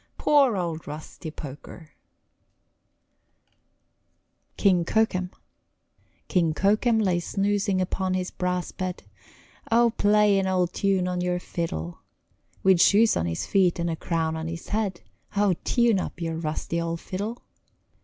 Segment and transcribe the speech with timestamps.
[0.17, 1.91] Poor old Rusty Poker!
[4.57, 5.29] KING KOKEM
[6.27, 9.03] King Kokem lay snoozing upon his brass bed
[9.71, 11.99] Oh, play an old tune on your fiddle!
[12.63, 15.01] With shoes on his feet, and a crown on his head
[15.37, 17.43] Oh, tune up your rusty old fiddle!